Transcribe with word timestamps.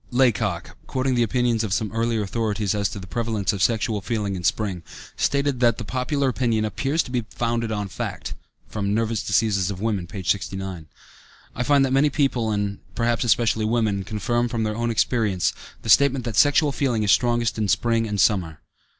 Laycock, 0.09 0.75
quoting 0.87 1.13
the 1.13 1.21
opinions 1.21 1.63
of 1.63 1.73
some 1.73 1.91
earlier 1.91 2.23
authorities 2.23 2.73
as 2.73 2.89
to 2.89 2.97
the 2.97 3.05
prevalence 3.05 3.53
of 3.53 3.61
sexual 3.61 4.01
feeling 4.01 4.35
in 4.35 4.43
spring, 4.43 4.81
stated 5.15 5.59
that 5.59 5.77
that 5.77 5.83
popular 5.83 6.27
opinion 6.27 6.65
"appears 6.65 7.03
to 7.03 7.11
be 7.11 7.23
founded 7.29 7.71
on 7.71 7.87
fact" 7.87 8.33
(Nervous 8.75 9.21
Diseases 9.21 9.69
of 9.69 9.79
Women, 9.79 10.07
p. 10.07 10.23
69). 10.23 10.87
I 11.55 11.61
find 11.61 11.85
that 11.85 11.93
many 11.93 12.09
people, 12.09 12.49
and 12.51 12.79
perhaps 12.95 13.23
especially 13.23 13.63
women, 13.65 14.03
confirm 14.03 14.47
from 14.47 14.63
their 14.63 14.75
own 14.75 14.89
experience, 14.89 15.53
the 15.83 15.89
statement 15.89 16.25
that 16.25 16.35
sexual 16.35 16.71
feeling 16.71 17.03
is 17.03 17.11
strongest 17.11 17.59
in 17.59 17.67
spring 17.67 18.07
and 18.07 18.19
summer. 18.19 18.59